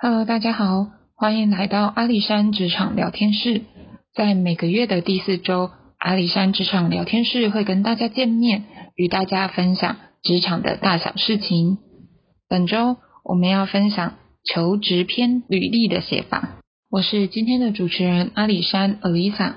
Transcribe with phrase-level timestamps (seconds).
[0.00, 3.62] Hello，大家好，欢迎来到阿里山职场聊天室。
[4.14, 8.62] 在每个月的第四周，阿里山职场聊天室会跟大家见面，
[8.94, 11.78] 与大家分享职场的大小事情。
[12.48, 16.60] 本周我们要分享求职篇履历的写法。
[16.88, 19.54] 我是今天的主持人阿里山 Alisa。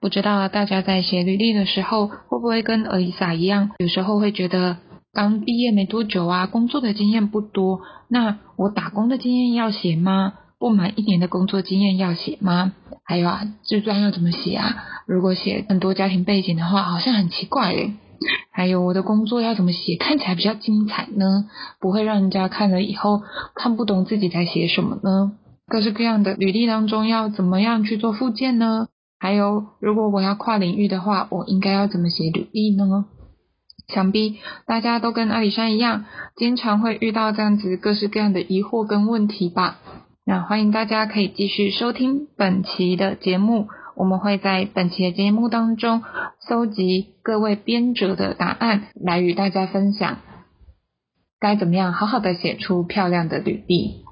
[0.00, 4.78] 不知道大家在写履历的时候，会不会跟 Alisa 一样，有时候会觉得。
[5.18, 7.80] 刚毕业没多久啊，工作的经验不多。
[8.06, 10.34] 那我打工的经验要写吗？
[10.60, 12.72] 不满一年的工作经验要写吗？
[13.02, 14.76] 还有啊，自传要怎么写啊？
[15.08, 17.94] 如果写很多家庭背景的话，好像很奇怪诶。
[18.52, 21.50] 还有我的工作要怎么写，看起来比较精彩呢？
[21.80, 23.22] 不会让人家看了以后
[23.56, 25.32] 看不懂自己在写什么呢？
[25.66, 28.86] 各式各样的履历当中要怎么样去做附件呢？
[29.18, 33.06] 还有，如果我要跨领域的话，我应该要怎么写履历呢？
[33.92, 36.04] 想必大家都跟阿里山一样，
[36.36, 39.78] 经常会遇到这样子各式各样的疑惑跟问题吧。
[40.26, 46.02] 那欢迎大家可以继续收听本期的节目，我们会在本期的节目当中
[46.46, 50.18] 搜集各位编者的答案，来与大家分享
[51.40, 54.04] 该怎么样好好的写出漂亮的履历。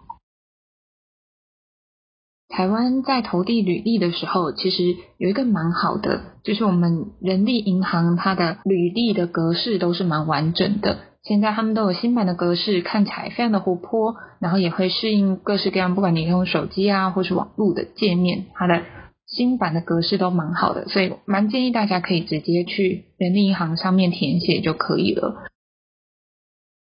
[2.57, 10.97] 台湾在投递履历的时候，其实有一个蛮好的，就是我们人力银行它的履历的格式都是蛮完整的。
[11.23, 18.81] 现在他们都有新版的格式，看起来非常的活泼，然后也会适应各式各样，不管你用手机啊或是网络的界面，它的
[19.27, 25.45] 新版的格式都蛮好的，所以蛮建议大家可以直接去人力银行上面填写就可以了。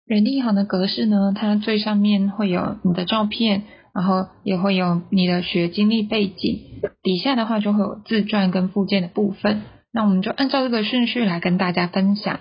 [0.06, 3.64] 人力银行的格式呢，它最上面会有你的照片。
[3.98, 6.60] 然后也会有你的学经历背景，
[7.02, 9.62] 底下的话就会有自传跟附件的部分。
[9.92, 12.38] 那我们就按照这个顺序来跟大家分享。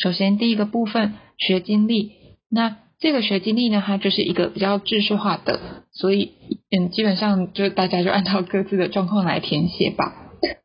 [0.00, 2.12] 首先第一个部分学经历，
[2.48, 5.58] 那这个学经历呢，它就是一个比较知识化的，
[5.90, 6.30] 所以
[6.70, 10.14] 嗯，基本上就大家就按照各自的状况来填写吧。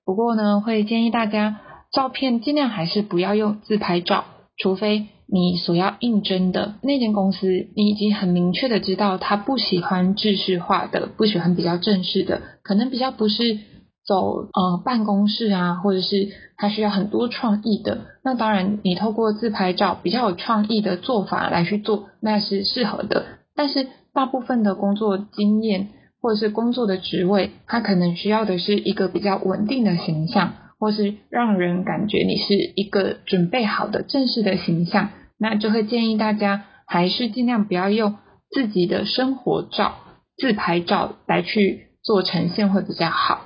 [0.06, 1.60] 不过呢，会建议大家
[1.92, 4.26] 照片尽量还是不要用自拍照，
[4.58, 5.08] 除非。
[5.28, 13.60] 你所要应征的那间公司，你已经很明确的知道他不喜欢制式化的，不喜欢比较正式的，可能比较不是
[14.06, 18.02] 走呃办公室啊，或者是他需要很多创意的。
[18.24, 23.26] 那当然，你透过自拍照比较有创意的做法来去做，那是适合的。
[23.56, 25.90] 但是大部分的工作经验
[26.22, 30.54] 或者是工作的职位，他可能需要的是一个比较稳定的形象。
[30.80, 38.16] 或是让人感觉你是一个准备好的正式的形象，那就会建议大家还是尽量不要用
[38.50, 39.96] 自己的生活照、
[40.38, 43.46] 自拍照来去做呈现会比较好，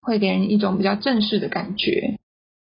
[0.00, 2.18] 会给人一种比较正式的感觉。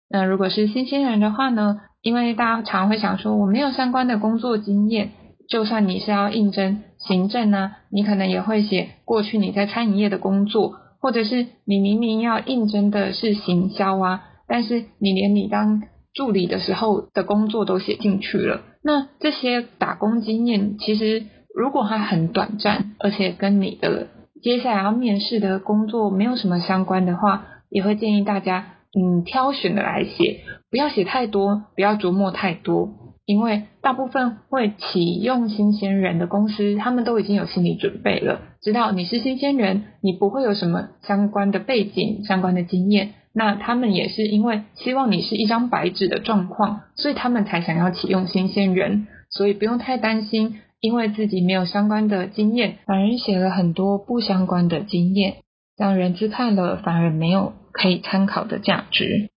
[0.09, 1.81] 那如果是新鲜人的话呢？
[2.01, 5.11] 因为大家常会想说我没有相关的工作经验，
[5.47, 10.79] 就算你是要应征行政呢，你可能也会写过去你在餐饮业的工作。
[11.01, 21.25] 或者是你明明要应征的是行销啊，但是你连你当助理的时候的工作都写进去了，那这些打工经验其实
[21.55, 24.07] 如果它很短暂，而且跟你的
[24.41, 32.89] 接下来要面试的工作没有什么相关的话，也会建议大家嗯挑选的来写，不要写太多，不要琢磨太多。
[33.23, 43.13] 因为大部分会启用新鲜人的公司，他们都已经有心理准备了，知道你是新鲜人，你不会有什么相关的背景、相关的经验。
[43.33, 49.07] 那他们也是因为希望你是一张白纸的状况，所以他们才想要启用新鲜人。
[49.31, 55.37] 所以不用太担心，因为自己没有相关的经验，反而写了很多不相关的经验，
[55.75, 59.30] 让人资看了反而没有可以参考的价值。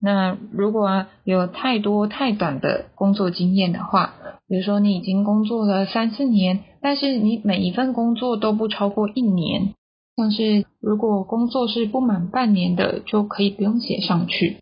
[0.00, 4.14] 那如果有太多太短的工作经验的话，
[4.46, 9.74] 比如说你已经工作了三四年，但是你每一份工作都不超过一年，
[10.16, 14.58] 像是如果工作是不满半年的，就可以不用写上去。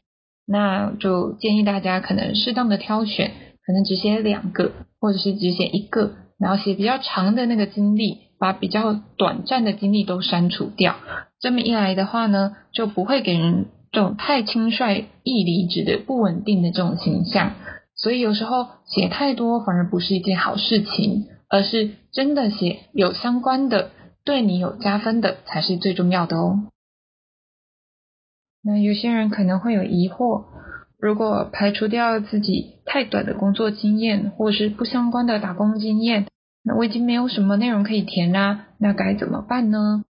[0.46, 3.32] 那就建议大家可能适当的挑选，
[3.66, 10.94] 可能只写两个，或者是只写一个，然后写比较长的那个经历，把比较短暂的经历都删除掉。
[11.40, 13.66] 这么一来的话呢，就不会给人。
[13.96, 17.54] 这种太轻率易离职的不稳定的这种形象，
[17.94, 26.64] 所以有时候写太多反而不是一件好事情，而是真的写有相关的、对你有加分的才是最重要的哦。
[28.62, 30.44] 那有些人可能会有疑惑，
[30.98, 36.26] 如果排除掉自己太短的工作经验，或是不相关的打工经验，
[36.62, 40.04] 那我已经没有什么内容可以填啦，那该怎么办呢？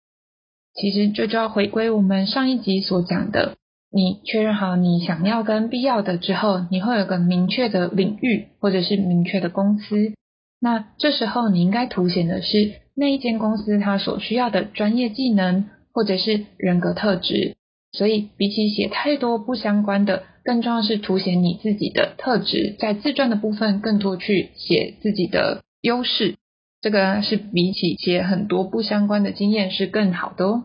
[0.73, 3.55] 其实这就要回归我们上一集所讲的。
[3.91, 10.13] 你确认好你想要跟必要的之后，你会有个明确的领域或者是明确的公司。
[10.59, 17.55] 那这时候你应该凸显的是那一间公司它所需要的专业技能或者是人格特质。
[17.93, 22.75] 所以，比起写太多不相关的，更重要是凸显你自己的特质。
[22.77, 26.35] 在自传的部分，更多去写自己的优势。
[26.81, 30.63] 这个是比起写很多不相关的经验是更好的哦。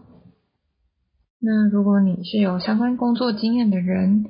[1.44, 4.27] 那如果你是有相关工作经验的人，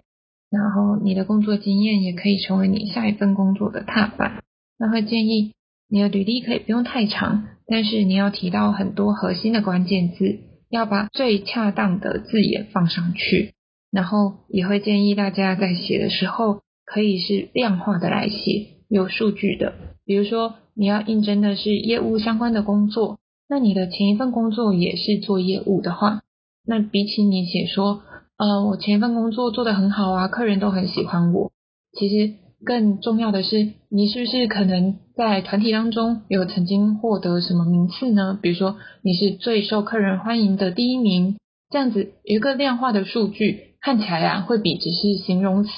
[0.50, 4.42] 然后你的工作经验也可以成为你下一份工作的踏板，
[4.78, 5.52] 那会建议
[5.88, 10.38] 你的履历可以不用太长，但是你要提到很多核心的关键字，
[10.70, 13.52] 要把最恰当的字眼放上去。
[13.90, 19.74] 然后也会建议大家在写的时候，可以是量化的来写，有数据的，
[20.04, 20.54] 比如说。
[20.74, 26.22] 你要应征的是业务相关的工作，那你的前一份工作也是做业务的话，
[26.66, 28.02] 那比起你写说，
[28.36, 31.52] 呃，我前一份工作做得很好啊，客人都很喜欢我，
[31.98, 38.38] 其实更重要的是，你是不是可能在团体当中有曾经获得什么名次呢？
[38.40, 41.36] 比如说你是最受客人欢迎的第一名，
[41.70, 45.70] 这样子一个量化的数据，看起来啊会比只是形容词，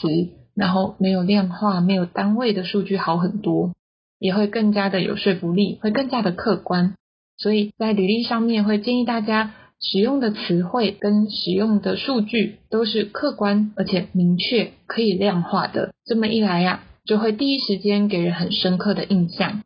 [0.54, 3.72] 然后没有量化、没有单位的数据好很多。
[4.20, 6.94] 也会更加的有说服力，会更加的客观。
[7.36, 9.52] 所以在履历上面会建议大家
[9.90, 15.92] 使用的词汇跟使用的数据都是客观而且明确，可以量化的。
[16.04, 19.62] 这么一来呀，就会第一时间给人很深刻的印象。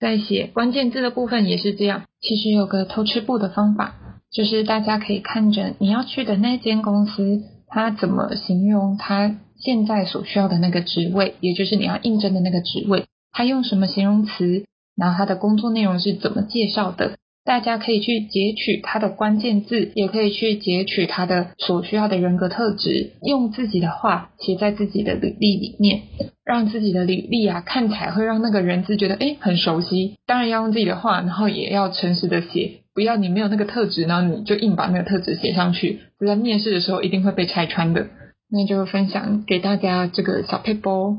[0.00, 2.02] 在写关键字的部分也是这样。
[2.20, 3.94] 其实有个偷吃步的方法，
[4.30, 13.04] 就是大家可以看着你要去的那间公司，它怎么形容它现在所需要的那个职位，也就是你要应征的那个职位。
[13.32, 14.64] 他用什么形容词？
[14.96, 17.16] 然后他的工作内容是怎么介绍的？
[17.44, 26.02] 大家可以去截取它的关键字，也可以去截取它的所需要的人格特质，用自己的话写在自己的履历里面，
[26.44, 30.16] 让自己的履历啊看起来会让那个人字觉得哎很熟悉。
[30.26, 38.06] 当然要用自己的话，然后也要诚实的写，不要你没有那个特质，然后你就硬把那个特质写上去，在面试的时候一定会被拆穿的。
[38.50, 41.18] 那就分享给大家这个小 paper。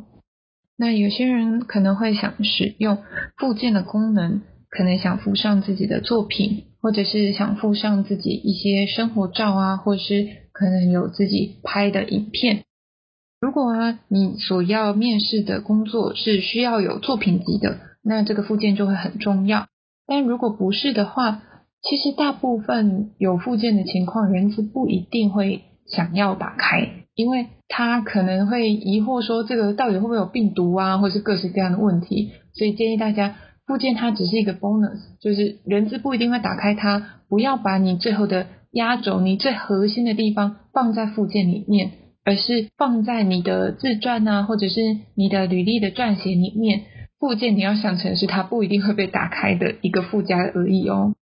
[0.78, 2.98] 那有些人可能会想使用
[3.38, 4.42] 附件的功能，
[4.76, 12.64] 可能想附上自己的作品，或者是想附上自己一些生活照啊，或是可能有自己拍的影片。
[13.40, 19.68] 如果啊，你所要面试的工作是需要有作品集的，那这个附件就会很重要。
[20.06, 21.42] 但如果不是的话，
[21.82, 26.90] 其实大部分有附件的情况，人资不一定会想要打开。
[27.16, 41.92] 因为他可能会疑惑说，这个到底会不会有病毒啊，或是各式各样的问题，所以建议大家附件它只是一个 bonus，就是人资不一定会打开它，不要把你最后的压轴、你最核心的地方放在附件里面，
[42.24, 44.82] 而是放在你的自传啊，或者是
[45.16, 46.84] 你的履历的撰写里面。
[47.18, 51.16] 附件你要想成是它不一定会被打开的一个附加而已哦。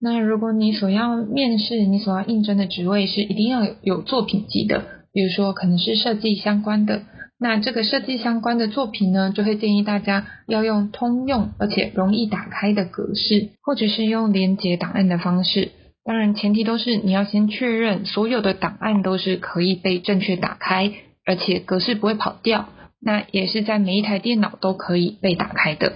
[0.00, 7.02] 那如果你所要面试、你所要应征的职位是一定要有作品集的，比如说可能是设计相关的，
[7.40, 15.70] 那这个设计相关的作品呢，就会建议大家要用通用而且容易打开的格式，或者是用连接档案的方式。
[16.04, 20.92] 当然，前提都是你要先确认所有的档案都是可以被正确打开，
[21.24, 22.70] 而且格式不会跑掉，
[23.00, 25.92] 那也是在每一台电脑都可以被打开的。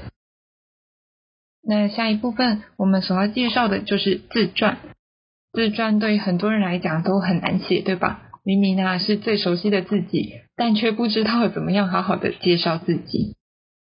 [1.65, 4.79] 那下一部分我们所要介绍的就是自传。
[5.53, 8.29] 自传对很多人来讲都很难写，对吧？
[8.45, 13.37] 明明啊是最熟悉的自己，但却不知道怎么样好好的介绍自己。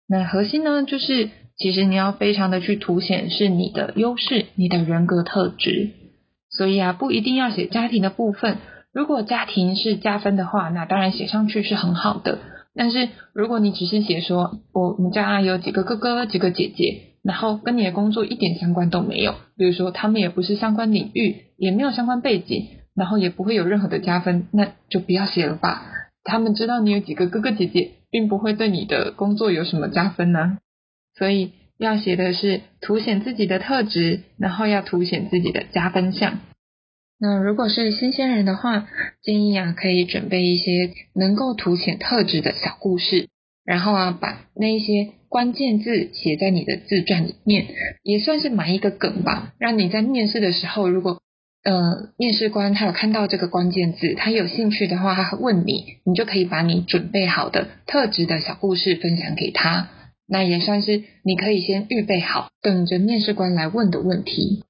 [0.09, 5.91] 那核心呢，就是其实你要非常的去凸显是你的优势，你的人格特质。
[6.51, 8.59] 所以啊，不一定要写家庭的部分。
[8.93, 12.39] 如果家庭是加分的话，那当然写上去是很好的。
[12.75, 17.03] 但是如果你只是写说我们家有几个哥哥，几个姐姐。
[17.27, 25.83] 然后跟你的工作一点相关都没有，比如说他们也不是相关领域，也没有相关背景，然后也不会有任何的加分，那就不要写了吧。
[26.25, 30.59] 他们知道你有几个哥哥姐姐，并不会对你的工作有什么加分呢。
[31.17, 36.41] 所以要写的是凸显自己的特质，然后要凸显自己的加分项。
[37.19, 38.89] 那如果是新鲜人的话，
[39.23, 43.29] 建议啊可以准备一些能够凸显特质的小故事，
[43.65, 45.13] 然后啊把那一些。
[45.29, 47.67] 关键字写在你的自传里面，
[48.05, 51.21] 也算是埋一个梗吧，让你在面试的时候，如果
[51.67, 59.89] 呃面试官他有看到这个关键字，他有兴趣的话，他问你，你就可以把你准备好的特质的小故事分享给他，
[60.29, 64.63] 那也算是你可以先预备好，等着面试官来问的问题。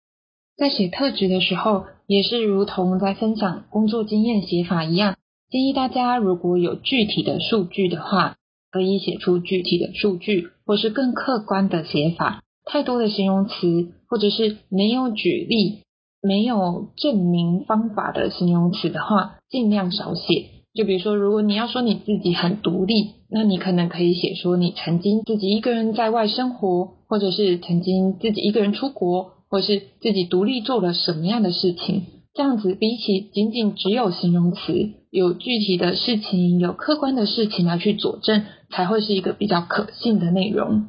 [0.57, 5.17] 在写特质的时候，也是如同在分享工作经验写法一样，
[5.51, 8.37] 建议大家如果有具体的数据的话。
[8.73, 15.85] 可以写出具体的数据，或是更客观的写法，太多的形容词，或者是没有举例、
[16.27, 20.47] 没有证明方法的形容词的话，尽量少写。
[20.75, 32.03] 就比如说，如果你要说你自己很独立，那你可能可以写说你曾经自己一个人在外生活，或者是曾经自己一个人出国，或是自己独立做了什么样的事情。
[32.35, 40.89] 这样子比起仅仅只有形容词，有具体的事情、有客观的事情来去佐证，才会是一个比较可信的内容。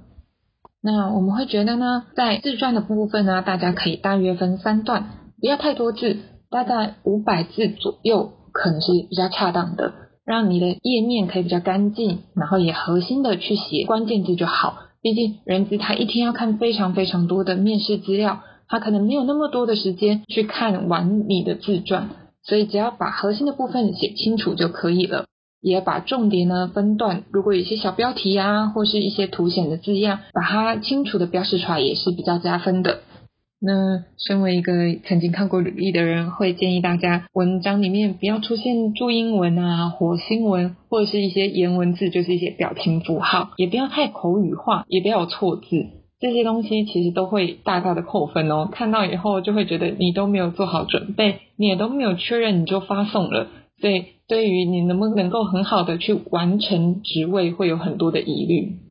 [0.82, 6.18] 那我们会觉得呢，在自传的部分呢，大家可以大约分三段，不要太多字，
[6.50, 8.34] 大概五百字左右。
[8.54, 9.94] 可能是比较恰当的，
[10.26, 14.80] 让你的页面可以比较干净，然后也核心的去写关键字就好。
[15.00, 22.10] 毕竟人资他一天要看非常非常多的面试资料，他可能没有那么多的时间去看完你的自传，
[22.42, 25.26] 所以只要把核心的部分写清楚就可以了。
[25.62, 33.02] 也把重点呢分段，如果有些小标题啊，或是一些凸显的字样，把它清楚的标示出来也是比较加分的。
[33.60, 34.72] 那身为一个
[35.04, 45.66] 曾经看过履历的人，会建议大家文章里面不要出现注音文啊、火星文，或者是一些颜文字，就是一些表情符号，也不要太口语化，也不要有错字，
[46.20, 48.70] 这些东西其实都会大大的扣分哦。
[48.72, 53.48] 看到以后就会觉得你都没有做好准备，你也都没有确认你就发送了，
[53.82, 58.87] 所以对于你能不能够很好的去完成职位，会有很多的疑虑。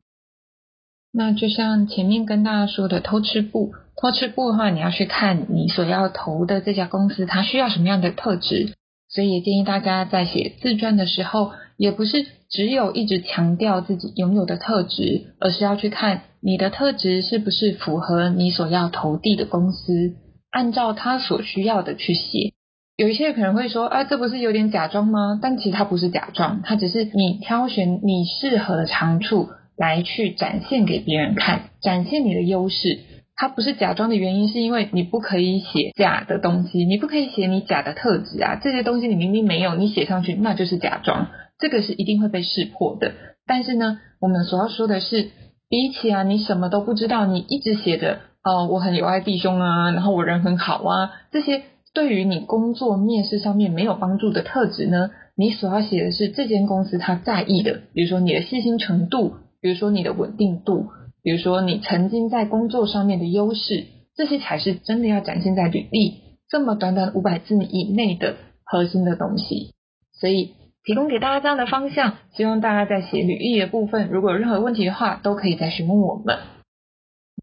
[1.17, 3.71] 那就像前面跟大家说的偷吃部。
[3.99, 8.73] 偷吃部的话，你要去看你所要投的这家公司，它需要什么样的特质。
[9.09, 20.13] 所以也建议大家在写自传的时候，也不是只有一直强调自己拥有的特质，而是要去看你的特质是不是符合你所要投递的公司，
[20.51, 22.53] 按照他所需要的去写。
[22.95, 25.39] 有一些可能会说，啊，这不是有点假装吗？
[25.41, 32.99] 但其实它不是假装，它只是你挑选你适合的长处来去展现给别人看，展现你的优势。
[33.39, 41.27] 它不是假装的原因，是因为你不可以写假的东西，你不可以写你假的特质啊，这些东西你明明没有，你写上去那就是假装，
[41.59, 43.13] 这个是一定会被识破的。
[43.45, 45.29] 但是呢，我们所要说的是，
[45.69, 51.61] 比起啊你什么都不知道，你一直写着哦我很有爱弟兄啊，然后我人很好啊，这些
[51.93, 59.35] 对于你工作面试上面没有帮助的特质呢，你所要写的是这间公司他在意的，比如说你的细心程度，
[59.67, 60.91] 比如说你的稳定度。
[61.23, 69.73] 比如说，你曾经在工作上面的优势，这些才是真的要展现在履历这么短短五百字以内的核心的东西。
[70.13, 70.53] 所以
[70.85, 76.37] 提供给大家这样的方向，希望大家在写履历的部分，如果有任何问题的话，都可以再询问我们。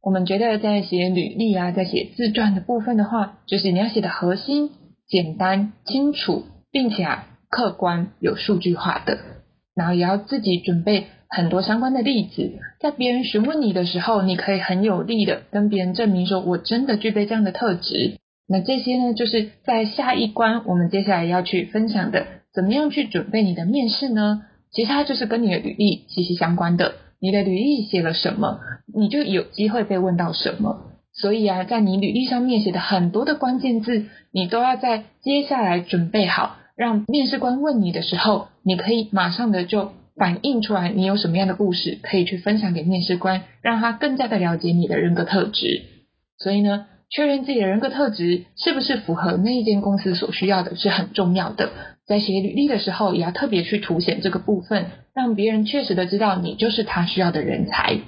[0.01, 4.71] 我们觉得在写履历啊，在写自传的部分的话，就是你要写的核心、
[5.07, 7.07] 简单、清楚，并且
[7.51, 9.19] 客观、有数据化的，
[9.75, 11.09] 然后也要自己准备。
[11.29, 18.19] 很多相关的例子，在别人询问你的时候，你可以很有力的跟别人证明说，我真的具备这样的特质。
[18.47, 24.43] 那这些呢，就是在下一关我们接下来要去分享的，怎么样去准备你的面试呢？
[24.71, 26.95] 其实它就是跟你的履历息息相关的。
[27.21, 28.61] 你的履历写了什么，
[28.95, 30.91] 你就有机会被问到什么。
[31.13, 39.93] 所以啊，在你履历上面写的很多的关键字，你都要在接下来准备好，让面试官问你的时候，你可以马上的就。
[40.17, 45.83] 反映出来你有什么样的故事可以去分享给面试官，让他更加的了解你的人格特质。
[46.39, 51.71] 所以呢，确认自己的人格特质是不是符合那一间公司所需要的是很重要的。
[52.07, 57.99] 在写履历的时候，也要特别去凸显这个部分，让别人确实的知道你就是他需要的人才。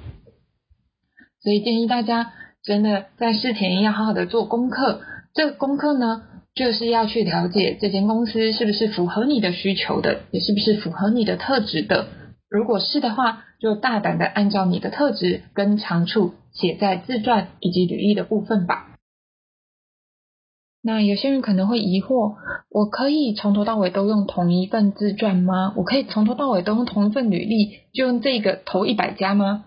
[1.40, 2.32] 所以建议大家
[2.62, 5.00] 真的在事前要好好的做功课。
[5.34, 6.22] 这个功课呢？
[6.56, 12.08] 就是要去了解这间公司是不是符合你的需求的，也是不是符合你的特质的。
[12.48, 18.96] 如果是的话，就大胆的按照你的特质跟长处写在自传以及履历的部分吧。
[20.82, 22.36] 那有些人可能会疑惑，
[22.70, 25.74] 我可以从头到尾都用同一份自传吗？
[25.76, 29.66] 我可以从头到尾都用同一份履历，就用这个投一百家吗？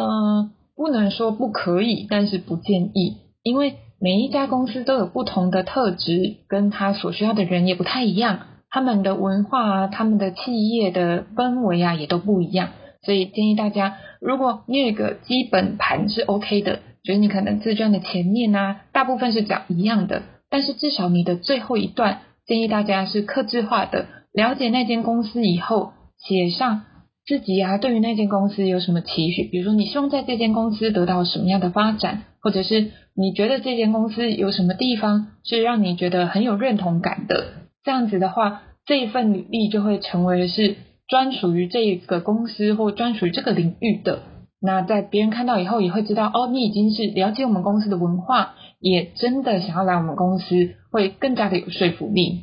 [0.00, 3.76] 嗯，不能说不可以，但是不建议，因为。
[3.98, 12.68] 每一家公司都有不同的特质，跟他所需要的人也不太一样，他们的文化啊，他们的企业的氛围啊，也都不一样。
[13.02, 26.82] 所以建议大家，如果你有一个基本盘是 OK 的，就是你可能自传的前面啊，大部分是讲一样的，但是至少你的最后一段，建议大家是克制化的，了解那间公司以后，写上
[27.26, 32.92] 自己啊，对于那间公司有什么期许，比如说你希望在这间公司得到什么样的发展，或者是。
[33.18, 37.46] 你觉得这间公司有什么地方是让你觉得很有认同感的？
[37.82, 40.76] 这样子的话，这一份履历就会成为是
[41.08, 44.18] 专属于这个公司或专属于这个领域的。
[44.60, 52.42] 那在别人看到以后，也会知道哦，你已经是了解我们公司的文化，也真的想要来我们公司，会更加的有说服力。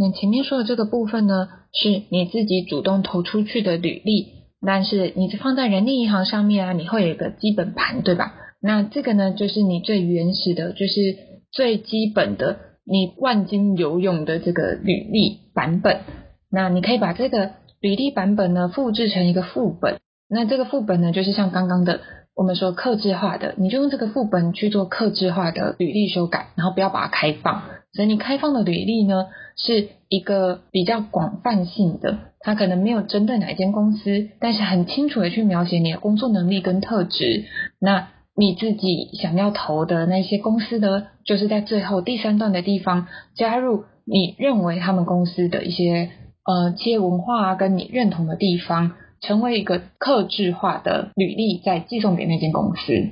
[0.00, 4.28] 那前面说的这个部分呢，是你自己主动投出去的履历，
[4.64, 8.32] 但是你放在人力银行上面啊，你会有一个基本盘，对吧？
[8.62, 11.16] 那这个呢，就是你最原始的，就是
[11.50, 16.02] 最基本的，你万金游泳的这个履历版本。
[16.48, 17.50] 那你可以把这个
[17.80, 19.98] 履历版本呢，复制成一个副本。
[20.30, 22.00] 那这个副本呢，就是像刚刚的
[22.36, 27.62] 我们说克制化的，你就用这个副本去做克制化的履历修改，然后不要把它开放。
[27.92, 29.26] 所以你开放的履历呢，
[29.56, 37.46] 是一个比较广泛性的，它可能没有针对哪一间公司，但是很清楚的去描写你的工作能力跟特质。
[37.80, 46.10] 那你自己想要投的那些公司呢，就是在最后第三段的地方加入你认为他们公司的一些
[46.44, 53.08] 呃企业文化啊跟你认同的地方，成为一个克制化的履历，再寄送给那间公司。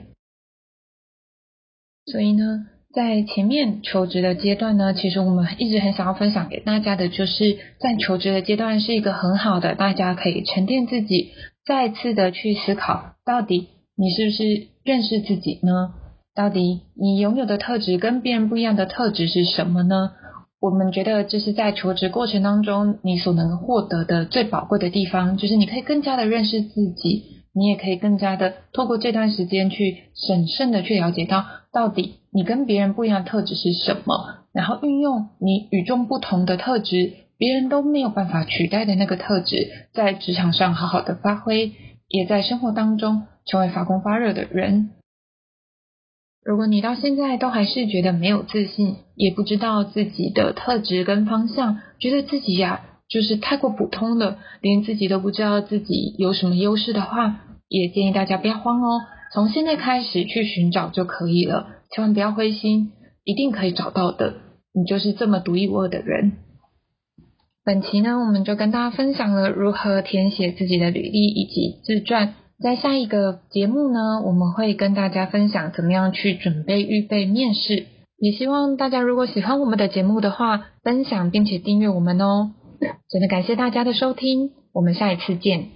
[2.05, 2.67] 所以呢，
[2.97, 11.29] 在前面求职的阶段呢，其实我们一直很想要分享给大家的，就是在求职的阶段是一个很好的，大家可以沉淀自己，
[11.67, 13.69] 再次的去思考到底。
[13.99, 15.91] 你是不是认识自己呢？
[16.35, 20.13] 到底你拥有的特质跟别人不一样的特质是什么呢？
[20.59, 27.25] 我们觉得这是在求职过程当中你所能获得的最宝贵的地方，就是你可以更加的认识自己，
[27.55, 31.45] 你也可以更加的透过这段时间去审慎的去了解到，
[31.77, 41.73] 到底你跟别人不一样的特质是什么，然后运用你与众不同的特质，别人都没有办法取代的那个特质，在职场上好好的发挥，
[42.09, 43.25] 也在生活当中。
[43.49, 44.91] 成为发光发热的人。
[46.43, 59.01] 如果你到现在都还是觉得没有自信，也不知道自己的特质跟方向，觉得自己呀就是太过普通了，连自己都不知道自己有什么优势的话，也建议大家不要慌哦，
[59.33, 62.93] 从现在开始去寻找就可以了，千万不要灰心，
[63.25, 64.35] 一定可以找到的。
[64.73, 66.33] 你就是这么独一无二的人。
[67.65, 72.35] 本期呢，我们就跟大家分享了如何填写自己的履历以及自传。
[72.63, 77.87] 在下一个节目呢，我们会跟大家分享怎么样去准备预备面试。
[78.19, 82.53] 也希望大家如果喜欢我们的节目的话，分享并且订阅我们哦。
[83.11, 85.76] 真的感谢大家的收听，我们下一次见。